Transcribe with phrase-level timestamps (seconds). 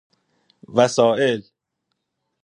[0.67, 1.43] وسائل